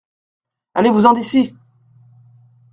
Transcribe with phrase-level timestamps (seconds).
[0.73, 1.53] Allez-vous-en d’ici.